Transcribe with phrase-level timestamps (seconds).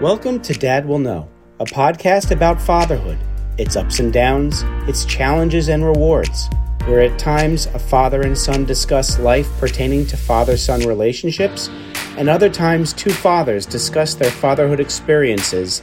[0.00, 3.18] Welcome to Dad Will Know, a podcast about fatherhood,
[3.58, 6.48] its ups and downs, its challenges and rewards,
[6.86, 11.68] where at times a father and son discuss life pertaining to father son relationships,
[12.16, 15.82] and other times two fathers discuss their fatherhood experiences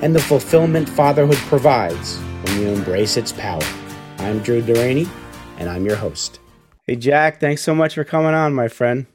[0.00, 3.64] and the fulfillment fatherhood provides when you embrace its power.
[4.18, 5.08] I'm Drew Duraney,
[5.58, 6.38] and I'm your host.
[6.84, 9.06] Hey, Jack, thanks so much for coming on, my friend.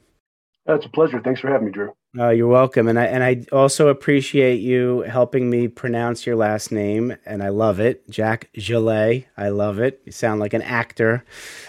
[0.66, 1.22] That's a pleasure.
[1.24, 1.94] Thanks for having me, Drew.
[2.18, 6.70] Uh, you're welcome, and I and I also appreciate you helping me pronounce your last
[6.70, 9.24] name, and I love it, Jack Gelley.
[9.34, 10.02] I love it.
[10.04, 11.24] You sound like an actor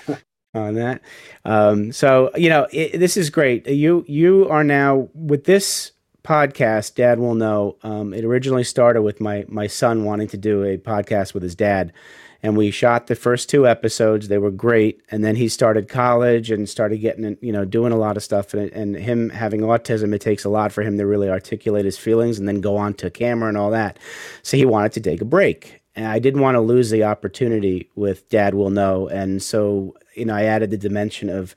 [0.53, 1.01] on that.
[1.45, 3.65] Um, so you know it, this is great.
[3.69, 5.93] You you are now with this
[6.25, 6.95] podcast.
[6.95, 7.77] Dad will know.
[7.81, 11.55] Um, it originally started with my my son wanting to do a podcast with his
[11.55, 11.93] dad
[12.43, 14.27] and we shot the first two episodes.
[14.27, 17.97] They were great, and then he started college and started getting, you know, doing a
[17.97, 18.53] lot of stuff.
[18.53, 21.97] And, and him having autism, it takes a lot for him to really articulate his
[21.97, 23.97] feelings and then go on to camera and all that.
[24.43, 27.89] So he wanted to take a break, and I didn't want to lose the opportunity
[27.95, 31.55] with Dad Will Know, and so you know, I added the dimension of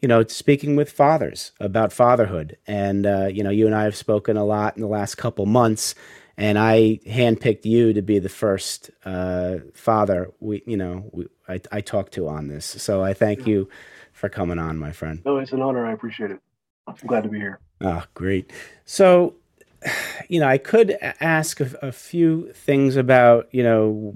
[0.00, 2.56] you know, speaking with fathers about fatherhood.
[2.66, 5.44] And, uh, you know, you and I have spoken a lot in the last couple
[5.44, 5.96] months
[6.38, 11.60] and I handpicked you to be the first uh, father we, you know, we, I,
[11.72, 12.64] I talked to on this.
[12.64, 13.68] So I thank you
[14.12, 15.20] for coming on, my friend.
[15.24, 15.84] No, it's an honor.
[15.84, 16.38] I appreciate it.
[16.86, 17.58] I'm glad to be here.
[17.80, 18.52] Oh, great.
[18.84, 19.34] So,
[20.28, 24.14] you know, I could ask a, a few things about, you know,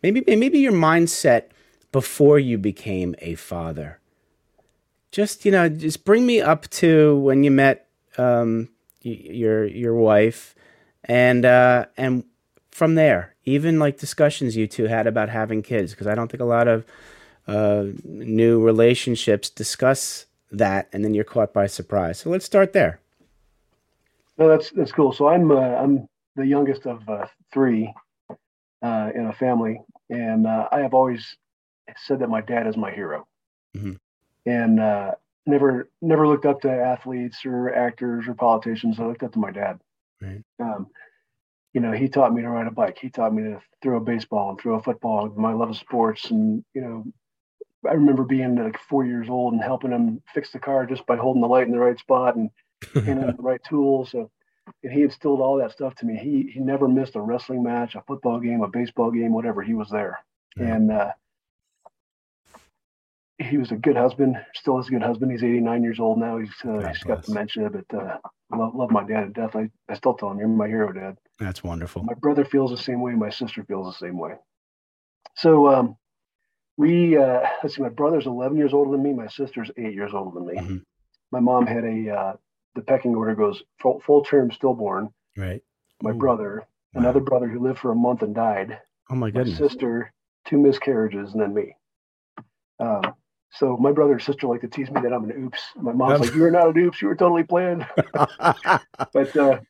[0.00, 1.46] maybe maybe your mindset
[1.90, 3.98] before you became a father.
[5.10, 8.68] Just you know, just bring me up to when you met um,
[9.02, 10.54] your your wife
[11.04, 12.24] and uh, and
[12.70, 16.40] from there, even like discussions you two had about having kids, because I don't think
[16.40, 16.84] a lot of
[17.46, 22.18] uh, new relationships discuss that, and then you're caught by surprise.
[22.18, 23.00] So let's start there.
[24.38, 25.12] No, that's that's cool.
[25.12, 27.92] So I'm uh, I'm the youngest of uh, three
[28.82, 29.80] uh, in a family,
[30.10, 31.36] and uh, I have always
[32.06, 33.26] said that my dad is my hero,
[33.76, 33.92] mm-hmm.
[34.46, 35.12] and uh,
[35.46, 38.98] never never looked up to athletes or actors or politicians.
[38.98, 39.80] I looked up to my dad.
[40.22, 40.42] Right.
[40.60, 40.86] Um,
[41.72, 42.98] you know, he taught me to ride a bike.
[43.00, 45.28] He taught me to throw a baseball and throw a football.
[45.36, 47.04] My love of sports, and you know,
[47.88, 51.16] I remember being like four years old and helping him fix the car just by
[51.16, 52.50] holding the light in the right spot and
[52.94, 54.10] handing him the right tools.
[54.10, 54.30] So,
[54.82, 56.16] and he instilled all that stuff to me.
[56.16, 59.62] He he never missed a wrestling match, a football game, a baseball game, whatever.
[59.62, 60.18] He was there,
[60.56, 60.74] yeah.
[60.74, 61.12] and uh,
[63.38, 64.36] he was a good husband.
[64.54, 65.32] Still is a good husband.
[65.32, 66.38] He's 89 years old now.
[66.38, 68.18] He's uh, he's got dementia, but uh,
[68.52, 69.56] I love, love my dad to death.
[69.56, 71.16] I, I still tell him you're my hero, Dad.
[71.38, 72.04] That's wonderful.
[72.04, 73.12] My brother feels the same way.
[73.12, 74.34] My sister feels the same way.
[75.36, 75.96] So um,
[76.76, 77.82] we uh, let's see.
[77.82, 79.12] My brother's 11 years older than me.
[79.12, 80.54] My sister's eight years older than me.
[80.54, 80.76] Mm-hmm.
[81.30, 82.32] My mom had a uh,
[82.74, 85.10] the pecking order goes full, full term stillborn.
[85.36, 85.62] Right.
[86.02, 86.14] My Ooh.
[86.14, 87.00] brother, wow.
[87.00, 88.78] another brother who lived for a month and died.
[89.10, 89.58] Oh my goodness.
[89.58, 90.12] My sister,
[90.46, 91.76] two miscarriages, and then me.
[92.80, 93.14] Um,
[93.54, 95.60] so my brother and sister like to tease me that I'm an oops.
[95.76, 97.02] My mom's like, "You're not an oops.
[97.02, 99.60] You were totally planned." but uh,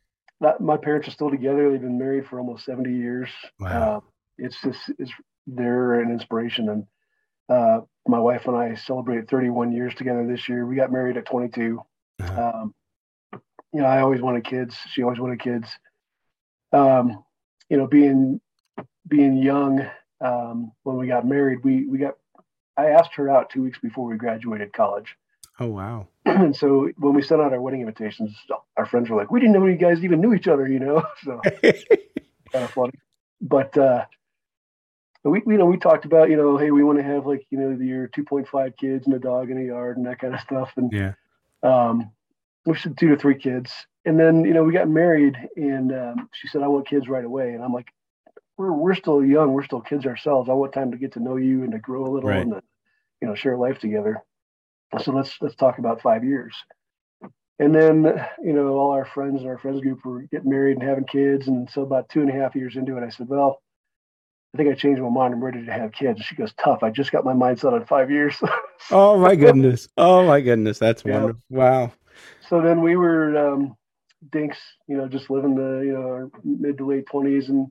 [0.40, 1.70] that, my parents are still together.
[1.70, 3.28] They've been married for almost 70 years.
[3.58, 3.96] Wow.
[3.96, 4.00] Uh,
[4.38, 5.12] it's just it's
[5.46, 6.68] they're an inspiration.
[6.68, 6.86] And
[7.48, 10.64] uh, my wife and I celebrated 31 years together this year.
[10.64, 11.80] We got married at 22.
[12.20, 12.52] Uh-huh.
[12.54, 12.74] Um,
[13.72, 14.76] you know, I always wanted kids.
[14.90, 15.68] She always wanted kids.
[16.72, 17.24] Um,
[17.68, 18.40] you know, being
[19.08, 19.88] being young
[20.20, 22.14] um, when we got married, we we got
[22.76, 25.16] I asked her out two weeks before we graduated college.
[25.60, 26.08] Oh wow!
[26.24, 28.34] and so when we sent out our wedding invitations,
[28.78, 31.04] our friends were like, "We didn't know you guys even knew each other," you know.
[31.24, 32.94] So kind of funny,
[33.40, 34.06] but uh,
[35.24, 37.58] we you know we talked about you know hey we want to have like you
[37.58, 40.72] know your 2.5 kids and a dog in a yard and that kind of stuff
[40.76, 41.12] and yeah
[41.62, 42.10] um
[42.66, 46.28] we said two to three kids and then you know we got married and um,
[46.32, 47.88] she said I want kids right away and I'm like
[48.56, 50.48] we're we're still young, we're still kids ourselves.
[50.48, 52.42] I want time to get to know you and to grow a little right.
[52.42, 52.62] and to,
[53.20, 54.22] you know, share life together.
[55.02, 56.54] So let's let's talk about five years.
[57.58, 58.04] And then,
[58.42, 61.46] you know, all our friends and our friends group were getting married and having kids.
[61.46, 63.62] And so about two and a half years into it, I said, Well,
[64.52, 65.34] I think I changed my mind.
[65.34, 66.18] I'm ready to have kids.
[66.18, 66.82] And she goes, Tough.
[66.82, 68.36] I just got my mind set on five years.
[68.90, 69.88] oh my goodness.
[69.96, 70.78] Oh my goodness.
[70.78, 71.18] That's yeah.
[71.18, 71.42] wonderful.
[71.50, 71.92] Wow.
[72.48, 73.76] So then we were um,
[74.30, 74.58] dinks,
[74.88, 77.68] you know, just living the, you know, mid to late twenties and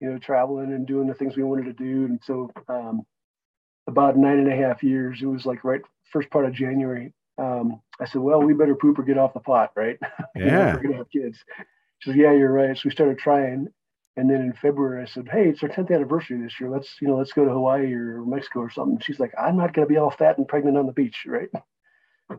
[0.00, 2.04] you know, traveling and doing the things we wanted to do.
[2.04, 3.02] And so, um,
[3.86, 7.12] about nine and a half years, it was like right first part of January.
[7.38, 9.98] Um, I said, well, we better poop or get off the pot, right?
[10.36, 10.74] Yeah.
[10.74, 11.38] we're gonna have kids.
[11.98, 12.76] She said, yeah, you're right.
[12.76, 13.68] So we started trying.
[14.16, 16.70] And then in February, I said, hey, it's our 10th anniversary this year.
[16.70, 19.00] Let's, you know, let's go to Hawaii or Mexico or something.
[19.00, 21.48] She's like, I'm not going to be all fat and pregnant on the beach, right?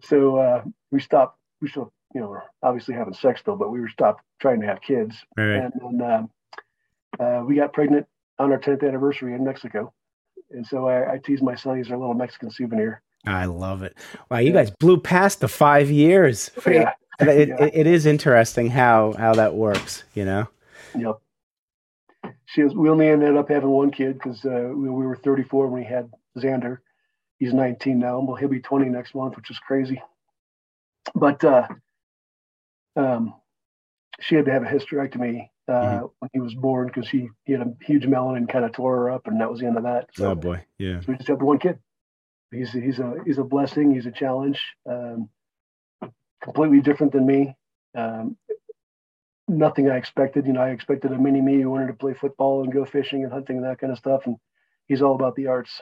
[0.03, 1.37] So uh, we stopped.
[1.61, 4.81] We still, you know, obviously having sex still, but we were stopped trying to have
[4.81, 5.15] kids.
[5.37, 5.57] Right.
[5.57, 6.29] And then um,
[7.19, 8.07] uh, we got pregnant
[8.39, 9.93] on our 10th anniversary in Mexico.
[10.51, 13.01] And so I, I teased my son, he's our little Mexican souvenir.
[13.25, 13.97] I love it.
[14.29, 16.51] Wow, you guys blew past the five years.
[16.67, 16.93] Yeah.
[17.17, 17.63] It, Yeah.
[17.63, 20.49] it, it is interesting how how that works, you know.
[20.97, 21.15] Yep.
[22.47, 25.67] She was, we only ended up having one kid because uh, we, we were 34
[25.67, 26.79] when we had Xander.
[27.39, 28.19] He's 19 now.
[28.19, 30.01] Well, he'll be 20 next month, which is crazy.
[31.13, 31.67] But uh,
[32.97, 33.33] um,
[34.19, 35.71] she had to have a hysterectomy uh,
[36.01, 36.11] Mhm.
[36.19, 38.95] when he was born because he, he had a huge melon and kind of tore
[38.97, 40.09] her up, and that was the end of that.
[40.13, 40.99] So, Oh boy, yeah.
[41.01, 41.79] so we just have one kid.
[42.51, 43.93] He's he's a he's a blessing.
[43.93, 44.61] He's a challenge.
[44.89, 45.29] Um,
[46.41, 47.55] completely different than me.
[47.95, 48.37] Um,
[49.47, 50.45] nothing I expected.
[50.45, 53.23] You know, I expected a mini me who wanted to play football and go fishing
[53.23, 54.25] and hunting and that kind of stuff.
[54.25, 54.37] And
[54.87, 55.81] he's all about the arts.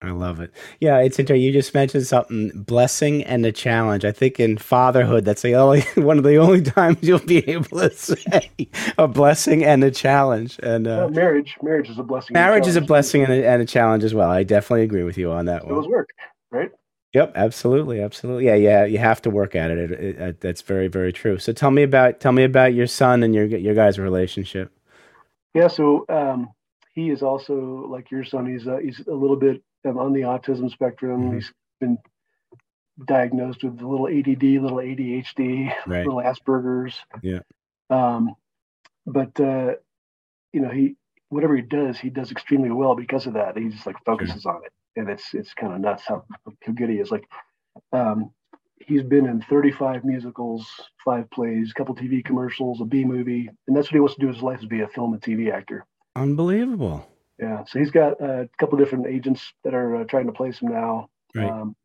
[0.00, 0.52] I love it.
[0.78, 1.42] Yeah, it's interesting.
[1.42, 4.04] You just mentioned something blessing and a challenge.
[4.04, 7.64] I think in fatherhood, that's the only one of the only times you'll be able
[7.80, 8.48] to say
[8.96, 10.60] a blessing and a challenge.
[10.62, 12.36] And uh, Uh, marriage, marriage is a blessing.
[12.36, 14.30] and marriage is a blessing and a, and a challenge as well.
[14.30, 15.90] I definitely agree with you on that It was one.
[15.90, 16.10] work,
[16.52, 16.70] right?
[17.14, 18.46] Yep, absolutely, absolutely.
[18.46, 18.84] Yeah, yeah.
[18.84, 19.78] You have to work at it.
[19.78, 20.40] It, it, it.
[20.40, 21.38] That's very, very true.
[21.38, 24.70] So tell me about tell me about your son and your your guys' relationship.
[25.54, 25.68] Yeah.
[25.68, 26.50] So um,
[26.94, 27.54] he is also
[27.90, 28.46] like your son.
[28.46, 31.30] He's uh, he's a little bit on the autism spectrum.
[31.30, 31.34] Mhm.
[31.34, 31.98] He's been
[33.06, 36.04] diagnosed with a little ADD, little ADHD, Right.
[36.06, 37.00] little Asperger's.
[37.22, 37.40] Yeah.
[37.90, 38.34] Um,
[39.06, 39.74] but uh,
[40.52, 40.96] you know, he
[41.30, 43.56] whatever he does, he does extremely well because of that.
[43.56, 46.24] He just like focuses on it, and it's it's kind of nuts how,
[46.62, 47.10] how good he is.
[47.10, 47.28] Like,
[47.92, 48.30] um,
[48.80, 50.68] he's been in 35 musicals,
[51.04, 54.20] five plays, a couple TV commercials, a B movie, and that's what he wants to
[54.20, 55.84] do in his life is be a film and TV actor.
[56.16, 57.06] Unbelievable.
[57.38, 60.72] Yeah, so he's got a couple different agents that are uh, trying to place him
[60.72, 61.08] now.
[61.34, 61.48] Right.
[61.48, 61.76] Um,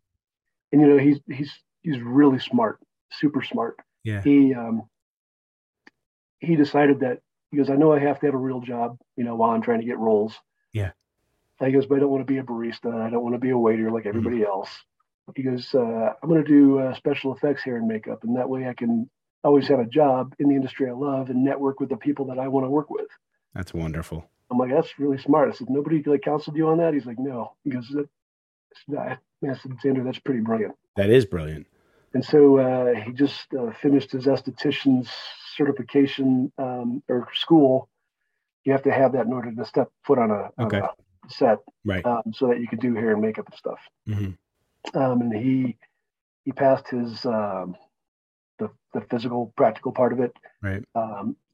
[0.71, 1.51] and you know, he's he's
[1.81, 2.79] he's really smart,
[3.11, 3.77] super smart.
[4.03, 4.21] Yeah.
[4.23, 4.83] He um,
[6.39, 7.19] he decided that
[7.51, 9.61] he goes, I know I have to have a real job, you know, while I'm
[9.61, 10.33] trying to get roles.
[10.73, 10.91] Yeah.
[11.63, 12.93] He goes, but I don't want to be a barista.
[13.05, 14.17] I don't want to be a waiter like Mm-hmm.
[14.17, 14.69] everybody else.
[15.35, 18.49] He goes, uh, I'm going to do uh, special effects hair and makeup, and that
[18.49, 19.09] way I can
[19.43, 22.39] always have a job in the industry I love and network with the people that
[22.39, 23.07] I want to work with.
[23.53, 24.25] That's wonderful.
[24.53, 25.49] I'm like, that's really smart.
[25.49, 26.93] I said, nobody like counseled you on that.
[26.93, 27.53] He's like, no.
[27.63, 27.87] He goes,
[28.87, 30.75] that, I said, Xander, that's pretty brilliant.
[30.95, 31.67] That is brilliant.
[32.13, 35.09] And so uh, he just uh, finished his esthetician's
[35.55, 37.89] certification um, or school.
[38.65, 40.79] You have to have that in order to step foot on a, on Okay.
[40.79, 40.89] a
[41.29, 42.05] set, Right.
[42.05, 43.79] um, so that you could do hair and makeup and stuff.
[44.05, 44.31] hmm
[44.93, 45.77] Um, and he
[46.45, 47.75] he passed his um,
[48.59, 50.83] the the physical practical part of it, Right.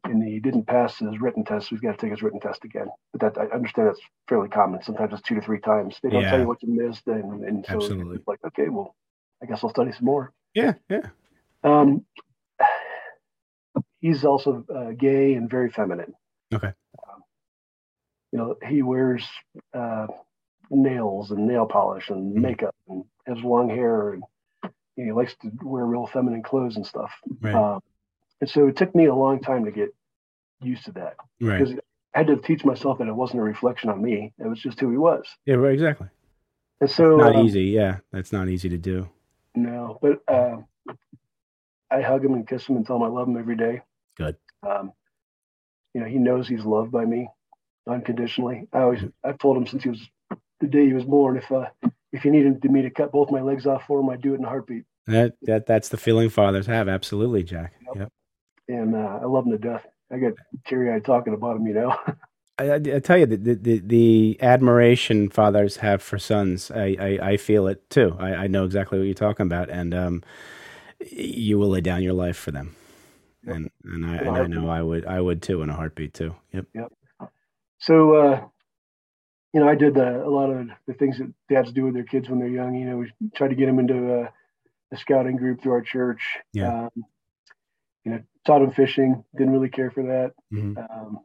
[0.05, 1.67] And he didn't pass his written test.
[1.69, 2.87] So he's got to take his written test again.
[3.13, 4.81] But that I understand that's fairly common.
[4.83, 5.97] Sometimes it's two to three times.
[6.01, 6.29] They don't Yeah.
[6.31, 8.17] tell you what you missed, and and so Absolutely.
[8.17, 8.95] it's like okay, well,
[9.43, 10.31] I guess I'll study some more.
[10.53, 10.73] Yeah.
[10.89, 11.09] Yeah.
[11.63, 12.05] Um,
[13.99, 16.13] he's also uh, gay and very feminine.
[16.53, 16.67] Okay.
[17.07, 17.23] Um,
[18.31, 19.27] you know, he wears
[19.73, 20.07] uh,
[20.69, 22.41] nails and nail polish and Mhm.
[22.41, 24.23] makeup and has long hair and
[24.95, 27.11] he likes to wear real feminine clothes and stuff.
[27.41, 27.55] Right.
[27.55, 27.79] Um,
[28.41, 29.93] and so it took me a long time to get
[30.61, 31.59] used to that right.
[31.59, 31.75] because
[32.13, 34.33] I had to teach myself that it wasn't a reflection on me.
[34.37, 35.25] It was just who he was.
[35.45, 35.55] Yeah.
[35.55, 35.73] Right.
[35.73, 36.07] Exactly.
[36.81, 37.65] And so Not um, easy.
[37.65, 37.97] Yeah.
[38.11, 39.09] That's not easy to do.
[39.55, 40.57] No, but uh,
[41.91, 43.81] I hug him and kiss him and tell him I love him every day.
[44.15, 44.37] Good.
[44.67, 44.93] Um,
[45.93, 47.27] you know, he knows he's loved by me
[47.87, 48.67] unconditionally.
[48.71, 50.07] I always, I've told him since he was
[50.59, 51.65] the day he was born, if uh,
[52.11, 54.39] if he needed me to cut both my legs off for him, I'd do it
[54.39, 54.83] in a heartbeat.
[55.07, 56.87] That that that's the feeling fathers have.
[56.87, 57.73] Absolutely, Jack.
[57.87, 57.95] Yep.
[57.95, 58.13] Yep.
[58.69, 59.85] And uh, I love him to death.
[60.11, 60.35] I get
[60.67, 61.67] teary eyed talking about him.
[61.67, 61.97] You know.
[62.59, 66.95] I, I, I tell you, the, the the the admiration fathers have for sons, I,
[66.99, 68.15] I, I feel it too.
[68.19, 70.23] I, I know exactly what you're talking about, and um,
[71.11, 72.75] you will lay down your life for them,
[73.45, 73.55] Yep.
[73.55, 74.69] and and I, and I know.
[74.69, 76.35] I would I would too in a heartbeat too.
[76.53, 76.65] Yep.
[76.75, 76.93] Yep.
[77.79, 78.45] So, uh,
[79.53, 82.03] you know, I did uh, a lot of the things that dads do with their
[82.03, 82.75] kids when they're young.
[82.75, 84.33] You know, we tried to get them into a,
[84.93, 86.21] a scouting group through our church.
[86.53, 86.85] Yeah.
[86.85, 87.05] Um,
[88.09, 89.23] you know, taught him fishing.
[89.37, 90.33] Didn't really care for that.
[90.51, 91.19] hmm Um,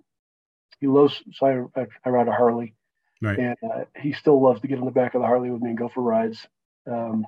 [0.81, 1.23] he loves.
[1.33, 2.75] So I, I, I ride a Harley,
[3.23, 3.39] Right.
[3.39, 5.71] and uh, he still loves to get on the back of the Harley with me
[5.71, 6.47] and go for rides.
[6.91, 7.27] Um,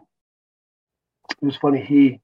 [1.41, 1.81] it was funny.
[1.85, 2.21] He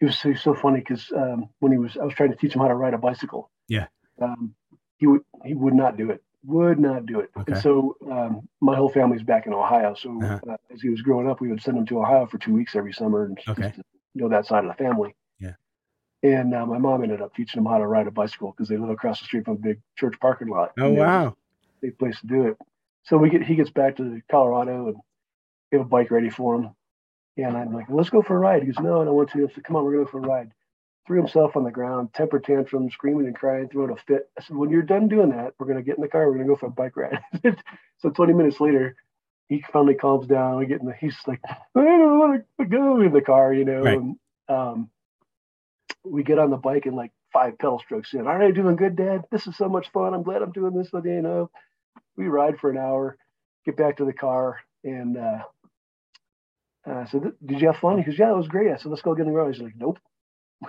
[0.00, 2.54] he was so, so funny because um, when he was, I was trying to teach
[2.54, 3.50] him how to ride a bicycle.
[3.68, 3.86] Yeah.
[4.20, 4.54] Um,
[4.98, 6.22] he would he would not do it.
[6.44, 7.30] Would not do it.
[7.36, 7.52] Okay.
[7.52, 9.94] And so um, my whole family's back in Ohio.
[9.94, 10.40] So Uh-huh.
[10.52, 12.76] uh, as he was growing up, we would send him to Ohio for two weeks
[12.76, 13.82] every summer and just to
[14.14, 15.14] know that side of the family.
[16.26, 18.76] And uh, my mom ended up teaching him how to ride a bicycle because they
[18.76, 20.72] live across the street from a big church parking lot.
[20.76, 21.36] Oh wow.
[21.80, 22.56] big place to do it.
[23.04, 24.96] So we get he gets back to Colorado and
[25.70, 26.70] we have a bike ready for him.
[27.36, 28.62] And I'm like, let's go for a ride.
[28.62, 29.46] He goes, no, I don't want to.
[29.48, 30.50] I said, come on, we're going to go for a ride.
[31.06, 34.28] threw himself on the ground, temper tantrum, screaming and crying, throwing a fit.
[34.36, 36.26] I said, when you're done doing that, we're going to get in the car.
[36.26, 37.20] We're going to go for a bike ride.
[37.98, 38.96] so 20 minutes later,
[39.48, 40.56] he finally calms down.
[40.56, 43.64] We get in the, he's like, I don't want to go in the car, you
[43.64, 43.82] know.
[43.82, 43.98] Right.
[43.98, 44.16] And,
[44.48, 44.90] um,
[46.10, 48.26] we get on the bike and like five pedal strokes in.
[48.26, 49.24] Are All right, doing good, Dad.
[49.30, 50.14] This is so much fun.
[50.14, 51.14] I'm glad I'm doing this with you.
[51.14, 51.50] You know,
[52.16, 53.16] we ride for an hour,
[53.64, 55.38] get back to the car, and uh,
[56.88, 57.98] uh, so did you have fun?
[57.98, 58.70] He goes, yeah, it was great.
[58.70, 59.54] I said, let's go get in the road.
[59.54, 59.98] He's like, nope.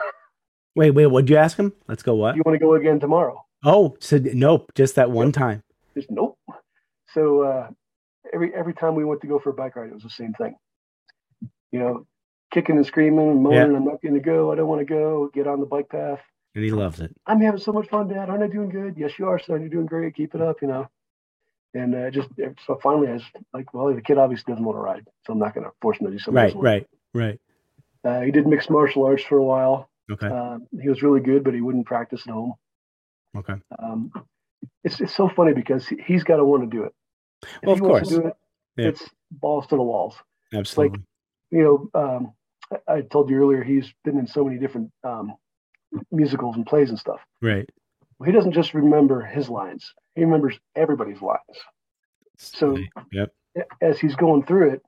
[0.75, 1.73] wait, wait, what'd you ask him?
[1.87, 2.35] Let's go what?
[2.35, 3.43] You want to go again tomorrow?
[3.63, 5.63] Oh, so nope, just that one time.
[5.95, 6.37] Just nope.
[7.13, 7.69] So uh,
[8.33, 10.33] every every time we went to go for a bike ride, it was the same
[10.33, 10.55] thing.
[11.71, 12.07] You know,
[12.51, 13.77] kicking and screaming and moaning, yeah.
[13.77, 14.51] I'm not going to go.
[14.51, 15.29] I don't want to go.
[15.33, 16.19] Get on the bike path.
[16.55, 17.15] And he loves it.
[17.25, 18.29] I'm having so much fun, Dad.
[18.29, 18.95] Aren't I doing good?
[18.97, 19.61] Yes, you are, son.
[19.61, 20.15] You're doing great.
[20.15, 20.89] Keep it up, you know.
[21.73, 22.29] And uh, just
[22.65, 23.23] so finally, I was
[23.53, 25.99] like, well, the kid obviously doesn't want to ride, so I'm not going to force
[25.99, 26.33] him to do something.
[26.33, 27.39] Right, right, right.
[28.03, 29.89] Uh, he did mixed martial arts for a while.
[30.09, 30.27] Okay.
[30.27, 32.53] Uh, he was really good, but he wouldn't practice at home.
[33.35, 33.55] Okay.
[33.77, 34.11] Um,
[34.83, 36.93] it's it's so funny because he, has got to want to do it.
[37.43, 38.11] If well, of course.
[38.11, 38.33] it,
[38.77, 38.87] yeah.
[38.87, 40.15] It's balls to the walls.
[40.53, 40.99] Absolutely.
[40.99, 41.05] Like,
[41.51, 42.33] you know, um,
[42.87, 45.33] I, told you earlier, he's been in so many different um,
[46.11, 47.19] musicals and plays and stuff.
[47.41, 47.67] Right.
[48.19, 51.39] Well, He doesn't just remember his lines; he remembers everybody's lines.
[52.37, 52.77] So,
[53.11, 53.31] yep.
[53.81, 54.81] as he's going through it,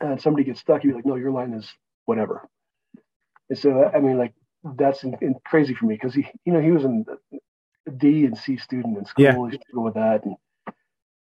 [0.00, 1.72] and somebody gets stuck, he'd be like, "No, your line is
[2.04, 2.48] whatever."
[3.48, 4.34] And so, I mean, like
[4.76, 7.06] that's in, in crazy for me because he, you know, he was in
[7.96, 9.24] D and C student in school.
[9.24, 9.50] Yeah.
[9.50, 10.36] He go with that, and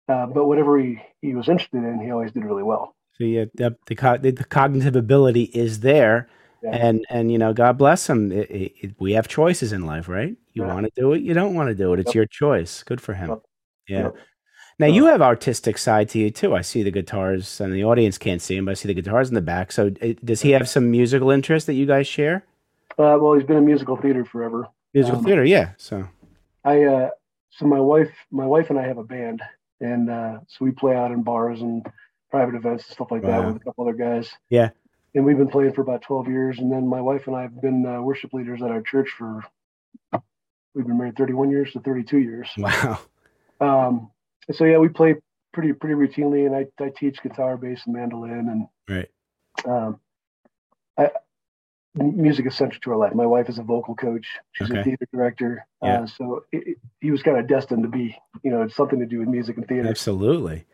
[0.08, 2.94] uh, but whatever he he was interested in, he always did really well.
[3.16, 6.28] So yeah, the, the, the cognitive ability is there,
[6.62, 6.70] yeah.
[6.70, 8.32] and and you know, God bless him.
[8.32, 10.36] It, it, we have choices in life, right?
[10.52, 10.72] You yeah.
[10.74, 12.00] want to do it, you don't want to do it.
[12.00, 12.14] It's yep.
[12.14, 12.82] your choice.
[12.82, 13.28] Good for him.
[13.28, 13.42] Yep.
[13.88, 14.02] Yeah.
[14.04, 14.16] Yep.
[14.78, 16.54] Now you have artistic side to you too.
[16.56, 19.28] I see the guitars, and the audience can't see him, but I see the guitars
[19.28, 19.72] in the back.
[19.72, 22.46] So does he have some musical interest that you guys share?
[22.92, 24.68] Uh, well, he's been in musical theater forever.
[24.94, 25.72] Musical um, theater, yeah.
[25.76, 26.08] So
[26.64, 27.10] I, uh,
[27.50, 29.42] so my wife, my wife and I have a band,
[29.80, 31.86] and uh, so we play out in bars and
[32.30, 33.42] private events and stuff like wow.
[33.42, 34.30] that with a couple other guys.
[34.48, 34.70] Yeah.
[35.14, 36.58] And we've been playing for about 12 years.
[36.58, 39.44] And then my wife and I have been uh, worship leaders at our church for,
[40.74, 42.48] we've been married 31 years to 32 years.
[42.56, 43.00] Wow.
[43.60, 44.10] Um,
[44.52, 45.16] so yeah, we play
[45.52, 46.46] pretty, pretty routinely.
[46.46, 48.48] And I, I teach guitar, bass, and mandolin.
[48.48, 49.10] And, right.
[49.66, 50.00] Um,
[50.96, 51.10] I,
[51.94, 53.14] music is central to our life.
[53.14, 54.26] My wife is a vocal coach.
[54.52, 54.80] She's okay.
[54.80, 55.66] a theater director.
[55.82, 56.02] Yeah.
[56.02, 59.00] Uh, so it, it, he was kind of destined to be, you know, it's something
[59.00, 59.88] to do with music and theater.
[59.88, 60.64] Absolutely.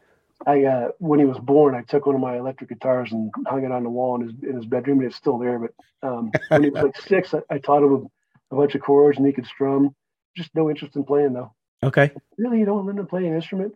[0.45, 3.65] I uh, when he was born, I took one of my electric guitars and hung
[3.65, 5.59] it on the wall in his in his bedroom, and it's still there.
[5.59, 5.73] But
[6.07, 8.11] um, when he was like six, I, I, taught him
[8.51, 9.95] a, a, bunch of chords, and he could strum.
[10.37, 11.55] Just no interest in playing though.
[11.83, 12.11] Okay.
[12.37, 13.75] Really, you don't want him to play an instrument?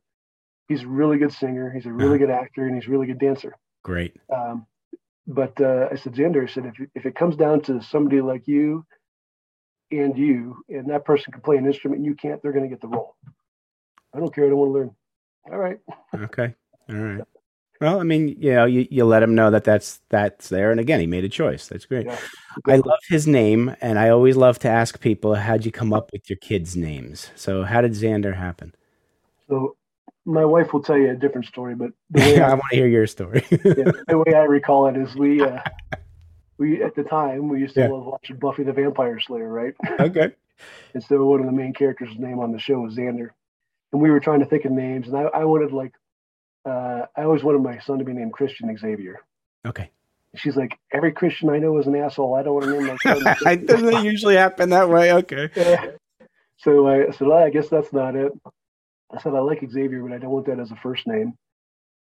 [0.68, 1.70] He's a really good singer.
[1.70, 2.26] He's a really uh-huh.
[2.26, 3.54] good actor, and he's a really good dancer.
[3.82, 4.16] Great.
[4.34, 4.66] Um,
[5.26, 8.46] but uh, I said, Xander, I said, if if it comes down to somebody like
[8.46, 8.84] you
[9.90, 12.70] and you, and that person can play an instrument, and you can't, they're going to
[12.70, 13.16] get the role.
[14.14, 14.44] I don't care.
[14.44, 14.90] I don't want to learn.
[15.50, 15.78] All right.
[16.14, 16.54] Okay.
[16.88, 17.24] All right.
[17.80, 20.78] Well, I mean, you know, you, you let him know that that's that's there, and
[20.78, 21.66] again, he made a choice.
[21.66, 22.04] That's great.
[22.04, 22.18] Yeah.
[22.66, 26.12] I love his name, and I always love to ask people, how'd you come up
[26.12, 27.30] with your kids' names?
[27.36, 28.74] So, how did Xander happen?
[29.48, 29.76] So,
[30.26, 33.06] my wife will tell you a different story, but I, I want to hear your
[33.06, 33.46] story.
[33.50, 35.60] yeah, the way I recall it is, we uh,
[36.58, 37.88] we at the time we used to yeah.
[37.88, 39.74] love watching Buffy the Vampire Slayer, right?
[39.98, 40.34] Okay.
[40.92, 43.30] and so one of the main characters' name on the show was Xander
[43.92, 45.92] and we were trying to think of names, and I, I wanted like,
[46.64, 49.20] uh, I always wanted my son to be named Christian Xavier.
[49.66, 49.90] Okay.
[50.36, 52.34] She's like, every Christian I know is an asshole.
[52.36, 52.96] I don't want to name my
[53.42, 53.64] son.
[53.66, 55.12] Doesn't usually happen that way?
[55.12, 55.50] Okay.
[55.56, 55.92] Yeah.
[56.58, 58.32] So I said, well, I guess that's not it.
[59.10, 61.32] I said, I like Xavier, but I don't want that as a first name.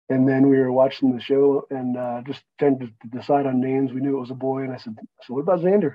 [0.09, 3.93] And then we were watching the show and uh, just trying to decide on names.
[3.93, 4.63] We knew it was a boy.
[4.63, 5.95] And I said, so what about Xander?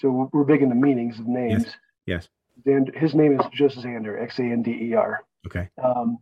[0.00, 1.64] So we're big into meanings of names.
[1.64, 1.76] Yes.
[2.06, 2.28] yes.
[2.66, 5.24] Xander, his name is just Xander, X A N D E R.
[5.46, 5.68] Okay.
[5.82, 6.18] Um,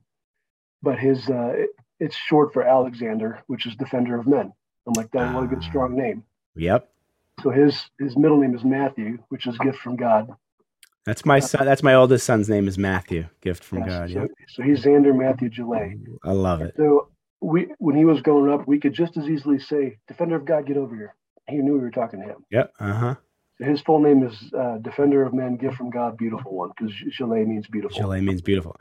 [0.83, 4.53] but his uh, it, it's short for Alexander, which is Defender of Men.
[4.87, 5.69] I'm like, that's uh, a good ah.
[5.69, 6.25] strong name.
[6.57, 6.89] Yep.
[7.43, 10.31] So his his middle name is Matthew, which is gift from God.
[11.07, 11.65] That's my son.
[11.65, 14.11] That's my oldest son's name is Matthew, gift from yes, God.
[14.11, 15.99] So, so, he's Xander Matthew Gelley.
[16.23, 16.75] I love it.
[16.77, 17.09] So
[17.41, 20.67] we, when he was growing up, we could just as easily say, "Defender of God,
[20.67, 21.15] get over here."
[21.49, 22.45] He knew we were talking to him.
[22.51, 22.73] Yep.
[22.79, 23.15] Uh huh
[23.61, 27.47] his full name is uh, Defender of Men, Gift from God, Beautiful One, because Gelley
[27.47, 27.99] means beautiful.
[27.99, 28.81] Gelley means beautiful.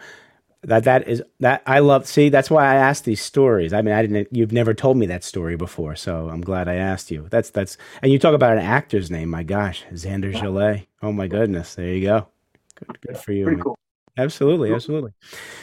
[0.64, 2.06] That that is that I love.
[2.06, 3.72] See, that's why I asked these stories.
[3.72, 4.28] I mean, I didn't.
[4.32, 7.28] You've never told me that story before, so I'm glad I asked you.
[7.30, 7.78] That's that's.
[8.02, 9.30] And you talk about an actor's name.
[9.30, 10.88] My gosh, Xander Gelley.
[11.02, 12.28] Oh my goodness, there you go.
[12.76, 13.46] Good, good for you.
[13.46, 13.78] Pretty cool.
[14.18, 15.12] Absolutely, absolutely.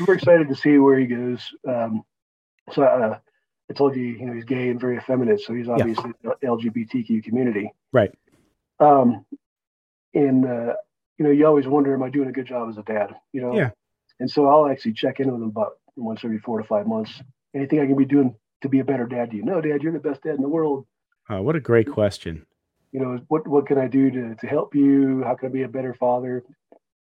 [0.07, 1.47] We're excited to see where he goes.
[1.69, 2.03] Um,
[2.73, 3.19] so uh,
[3.71, 6.31] I told you, you know, he's gay and very effeminate, so he's obviously yeah.
[6.43, 7.71] LGBTQ community.
[7.93, 8.15] Right
[8.81, 9.25] Um,
[10.15, 10.75] and uh,
[11.19, 13.15] you know, you always wonder, am I doing a good job as a dad?
[13.33, 13.57] You know.
[13.57, 13.71] Yeah.
[14.19, 17.23] And so I'll actually check in with them about once every four to five months.
[17.55, 19.31] Anything I can be doing to be a better dad?
[19.31, 19.83] Do you know, Dad?
[19.83, 20.87] You're the best dad in the world.
[21.29, 22.47] Oh, what a great question.
[22.93, 25.23] You know, what what can I do to to help you?
[25.25, 26.45] How can I be a better father?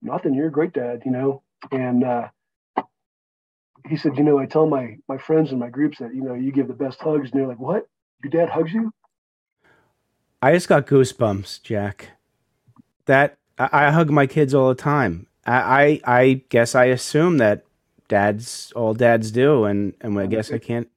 [0.01, 0.35] Nothing.
[0.35, 1.03] You're a great dad.
[1.05, 1.43] You know.
[1.71, 2.29] And uh,
[3.89, 6.35] he said, you know, I tell my my friends and my groups that you know
[6.35, 7.87] you give the best hugs, and they're like, what?
[8.23, 8.93] Your dad hugs you?
[10.43, 12.11] I just got goosebumps, Jack.
[13.07, 15.29] That I, I hug my kids all the time.
[15.47, 17.65] I, I, I guess I assume that
[18.09, 20.89] dads all dads do, and and I guess I can't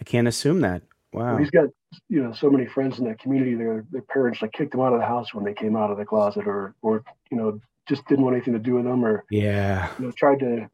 [0.00, 0.82] I can't assume that.
[1.12, 1.36] Wow.
[1.36, 1.68] He's got
[2.08, 3.54] you know so many friends in that community.
[3.54, 5.98] Their their parents like kicked them out of the house when they came out of
[5.98, 9.24] the closet, or or you know just didn't want anything to do with them, or
[9.30, 10.68] yeah, you know tried to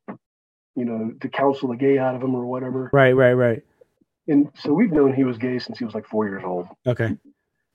[0.77, 2.89] you know to counsel the gay out of him or whatever.
[2.93, 3.63] Right, right, right.
[4.29, 6.69] And so we've known he was gay since he was like four years old.
[6.87, 7.17] Okay.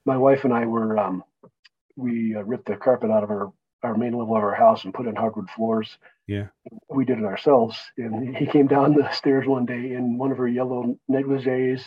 [0.08, 1.24] My wife and I were um,
[1.96, 3.52] we uh, ripped the carpet out of our
[3.84, 5.98] our main level of our house and put in hardwood floors.
[6.28, 6.48] Yeah.
[6.90, 7.78] We did it ourselves.
[7.98, 11.84] And he came down the stairs one day in one of her yellow negligees,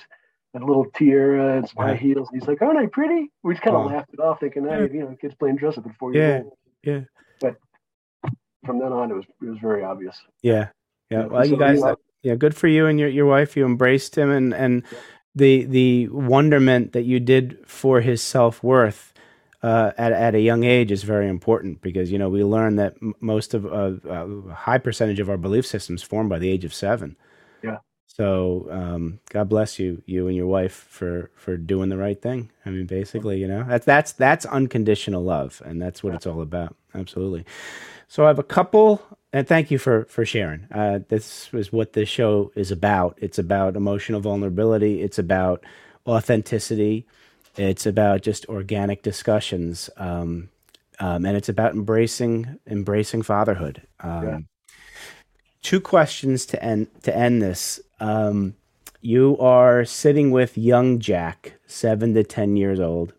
[0.55, 2.29] a little tiara and some high heels.
[2.31, 3.31] And he's like, Aren't I pretty?
[3.43, 3.89] We just kind of oh.
[3.89, 6.21] laughed it off, thinking, hey, you know, kids playing dress up at four yeah.
[6.21, 6.53] years old.
[6.85, 7.01] Yeah.
[7.41, 7.57] But
[8.65, 10.17] from then on it was it was very obvious.
[10.43, 10.69] Yeah.
[11.11, 11.27] Yeah.
[11.27, 13.57] Well, so, you guys uh, yeah, good for you and your your wife.
[13.57, 14.99] You embraced him and and yeah.
[15.35, 19.13] The the wonderment that you did for his self worth
[19.63, 22.97] uh, at at a young age is very important because you know we learn that
[23.03, 26.65] m- most of uh, a high percentage of our belief systems formed by the age
[26.65, 27.17] of seven.
[27.63, 27.79] Yeah.
[28.07, 32.51] So um, God bless you, you and your wife for for doing the right thing.
[32.67, 36.17] I mean, basically, you know that's that's that's unconditional love, and that's what yeah.
[36.17, 36.75] it's all about.
[36.95, 37.45] Absolutely.
[38.09, 39.01] So I have a couple,
[39.33, 40.67] and thank you for for sharing.
[40.73, 43.19] Uh, this is what this show is about.
[43.21, 45.03] It's about emotional vulnerability.
[45.03, 45.65] It's about
[46.07, 47.07] authenticity
[47.57, 50.49] it's about just organic discussions, um,
[50.99, 53.83] um, and it's about embracing embracing fatherhood.
[54.01, 54.39] Um, yeah.
[55.63, 57.81] Two questions to end to end this.
[57.99, 58.55] Um,
[59.01, 63.13] you are sitting with young Jack, seven to ten years old,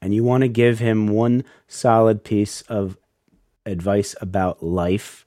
[0.00, 2.96] and you want to give him one solid piece of
[3.66, 5.26] advice about life.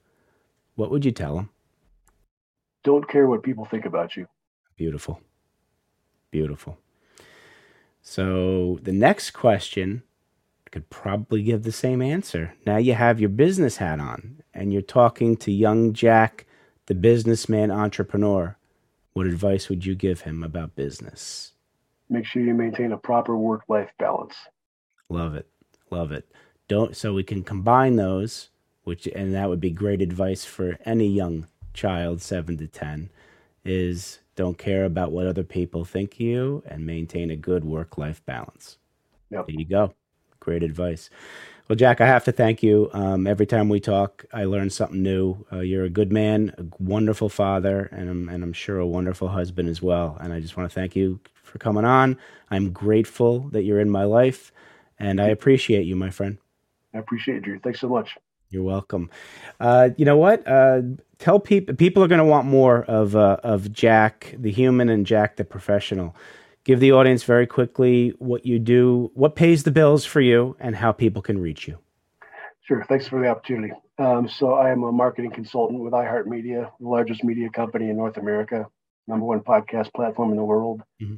[0.76, 1.50] What would you tell him?
[2.84, 4.28] Don't care what people think about you.
[4.76, 5.22] Beautiful.
[6.32, 6.78] Beautiful.
[8.02, 10.04] So the next question
[10.72, 12.56] could probably give the same answer.
[12.66, 16.46] Now you have your business hat on and you're talking to young Jack,
[16.88, 18.58] the businessman entrepreneur.
[19.14, 21.54] What advice would you give him about business?
[22.10, 24.36] Make sure you maintain a proper work life balance.
[25.10, 25.48] Love it.
[25.92, 26.28] Love it.
[26.68, 28.50] Don't so we can combine those,
[28.84, 33.10] which and that would be great advice for any young child 7 to 10
[33.66, 38.26] is don't care about what other people think you, and maintain a good work life
[38.26, 38.78] balance.
[39.30, 39.48] Yep.
[39.48, 39.94] There you go.
[40.40, 41.10] Great advice.
[41.68, 42.90] Well, Jack, I have to thank you.
[42.94, 45.46] Um, every time we talk, I learn something new.
[45.52, 49.30] Uh, you're a good man, a wonderful father, and I'm, and I'm sure a wonderful
[49.30, 50.18] husband as well.
[50.20, 52.18] And I just want to thank you for coming on.
[52.52, 54.52] I'm grateful that you're in my life,
[55.00, 56.38] and I appreciate you, my friend.
[56.94, 57.60] I appreciate you, Drew.
[57.60, 58.16] Thanks so much.
[58.50, 59.10] You're welcome.
[59.60, 60.48] Uh, you know what?
[60.48, 60.82] Uh,
[61.18, 65.06] tell people people are going to want more of uh, of Jack the human and
[65.06, 66.16] Jack the professional.
[66.64, 70.76] Give the audience very quickly what you do, what pays the bills for you, and
[70.76, 71.80] how people can reach you.
[72.62, 72.86] Sure.
[72.88, 73.74] Thanks for the opportunity.
[73.98, 78.18] Um, so I am a marketing consultant with iHeartMedia, the largest media company in North
[78.18, 78.68] America,
[79.08, 80.82] number one podcast platform in the world.
[81.02, 81.16] Mm-hmm.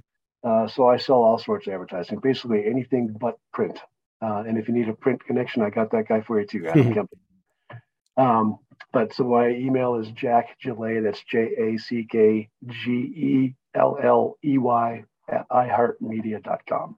[0.47, 3.79] Uh, so I sell all sorts of advertising, basically anything but print.
[4.21, 6.67] Uh, and if you need a print connection, I got that guy for you too.
[8.17, 8.59] um,
[8.91, 11.03] but so my email is Jack Gelley.
[11.03, 16.97] That's J A C K G E L L E Y at iHeartMedia.com.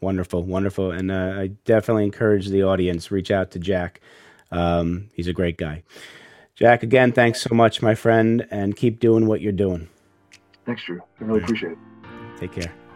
[0.00, 4.00] Wonderful, wonderful, and uh, I definitely encourage the audience reach out to Jack.
[4.52, 5.82] Um, he's a great guy.
[6.54, 9.88] Jack, again, thanks so much, my friend, and keep doing what you're doing.
[10.66, 11.00] Thanks, Drew.
[11.20, 11.78] I really appreciate it.
[12.38, 12.87] Take care.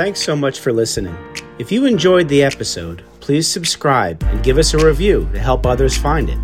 [0.00, 1.14] Thanks so much for listening.
[1.58, 5.94] If you enjoyed the episode, please subscribe and give us a review to help others
[5.94, 6.38] find it.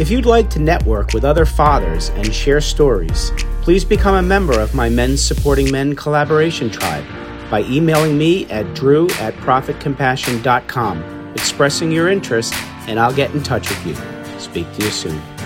[0.00, 4.58] If you'd like to network with other fathers and share stories, please become a member
[4.58, 7.04] of my Men's Supporting Men collaboration tribe
[7.50, 12.54] by emailing me at drew at profitcompassion.com, expressing your interest,
[12.88, 14.40] and I'll get in touch with you.
[14.40, 15.37] Speak to you soon.